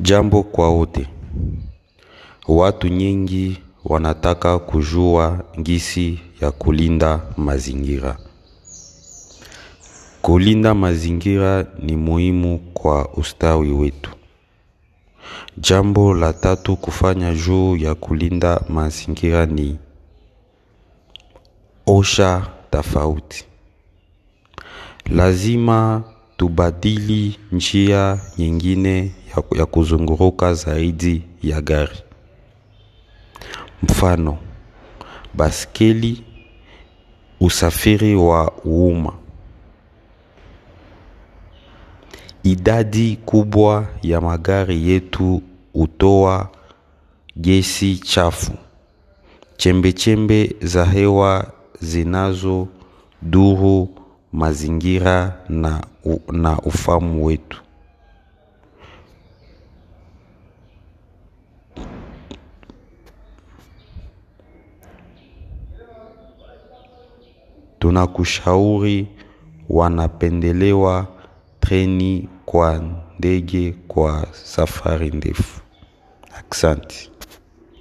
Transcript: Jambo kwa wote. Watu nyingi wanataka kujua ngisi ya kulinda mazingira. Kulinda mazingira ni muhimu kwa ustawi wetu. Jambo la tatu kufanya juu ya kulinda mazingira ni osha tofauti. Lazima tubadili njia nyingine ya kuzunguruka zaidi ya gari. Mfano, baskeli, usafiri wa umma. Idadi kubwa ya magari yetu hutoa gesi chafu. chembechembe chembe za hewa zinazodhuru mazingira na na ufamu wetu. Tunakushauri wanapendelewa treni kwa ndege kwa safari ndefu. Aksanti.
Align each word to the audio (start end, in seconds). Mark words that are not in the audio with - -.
Jambo 0.00 0.42
kwa 0.42 0.70
wote. 0.70 1.06
Watu 2.48 2.88
nyingi 2.88 3.58
wanataka 3.84 4.58
kujua 4.58 5.44
ngisi 5.60 6.20
ya 6.40 6.50
kulinda 6.50 7.20
mazingira. 7.36 8.16
Kulinda 10.22 10.74
mazingira 10.74 11.66
ni 11.82 11.96
muhimu 11.96 12.58
kwa 12.58 13.08
ustawi 13.08 13.72
wetu. 13.72 14.10
Jambo 15.58 16.14
la 16.14 16.32
tatu 16.32 16.76
kufanya 16.76 17.34
juu 17.34 17.76
ya 17.76 17.94
kulinda 17.94 18.60
mazingira 18.68 19.46
ni 19.46 19.78
osha 21.86 22.46
tofauti. 22.70 23.44
Lazima 25.06 26.02
tubadili 26.36 27.38
njia 27.52 28.20
nyingine 28.38 29.12
ya 29.56 29.66
kuzunguruka 29.66 30.54
zaidi 30.54 31.22
ya 31.42 31.60
gari. 31.60 31.98
Mfano, 33.82 34.38
baskeli, 35.34 36.24
usafiri 37.40 38.14
wa 38.16 38.52
umma. 38.52 39.12
Idadi 42.42 43.16
kubwa 43.16 43.86
ya 44.02 44.20
magari 44.20 44.88
yetu 44.90 45.42
hutoa 45.72 46.48
gesi 47.36 47.98
chafu. 47.98 48.52
chembechembe 49.56 50.46
chembe 50.48 50.66
za 50.68 50.84
hewa 50.84 51.52
zinazodhuru 51.80 53.88
mazingira 54.32 55.36
na 55.48 55.82
na 56.32 56.58
ufamu 56.58 57.24
wetu. 57.24 57.62
Tunakushauri 67.78 69.08
wanapendelewa 69.68 71.06
treni 71.60 72.28
kwa 72.44 72.84
ndege 73.18 73.74
kwa 73.88 74.26
safari 74.32 75.10
ndefu. 75.10 75.60
Aksanti. 76.38 77.10